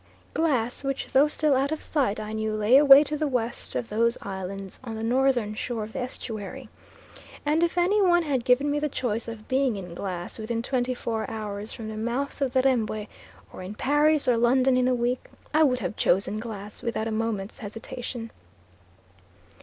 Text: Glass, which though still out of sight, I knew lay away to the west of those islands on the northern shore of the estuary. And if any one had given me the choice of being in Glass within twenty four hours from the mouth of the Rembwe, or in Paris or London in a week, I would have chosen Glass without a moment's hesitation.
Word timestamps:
Glass, 0.33 0.83
which 0.83 1.09
though 1.13 1.27
still 1.27 1.55
out 1.55 1.71
of 1.71 1.83
sight, 1.83 2.19
I 2.19 2.33
knew 2.33 2.55
lay 2.55 2.75
away 2.77 3.03
to 3.03 3.15
the 3.15 3.27
west 3.27 3.75
of 3.75 3.89
those 3.89 4.17
islands 4.23 4.79
on 4.83 4.95
the 4.95 5.03
northern 5.03 5.53
shore 5.53 5.83
of 5.83 5.93
the 5.93 5.99
estuary. 5.99 6.69
And 7.45 7.61
if 7.61 7.77
any 7.77 8.01
one 8.01 8.23
had 8.23 8.43
given 8.43 8.71
me 8.71 8.79
the 8.79 8.89
choice 8.89 9.27
of 9.27 9.47
being 9.47 9.75
in 9.77 9.93
Glass 9.93 10.39
within 10.39 10.63
twenty 10.63 10.95
four 10.95 11.29
hours 11.29 11.71
from 11.71 11.87
the 11.87 11.97
mouth 11.97 12.41
of 12.41 12.53
the 12.53 12.63
Rembwe, 12.63 13.09
or 13.53 13.61
in 13.61 13.75
Paris 13.75 14.27
or 14.27 14.37
London 14.37 14.75
in 14.75 14.87
a 14.87 14.95
week, 14.95 15.25
I 15.53 15.61
would 15.61 15.77
have 15.81 15.95
chosen 15.95 16.39
Glass 16.39 16.81
without 16.81 17.07
a 17.07 17.11
moment's 17.11 17.59
hesitation. 17.59 18.31